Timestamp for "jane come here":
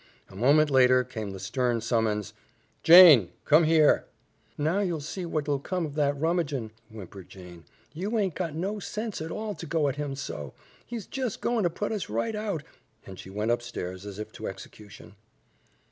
2.81-4.05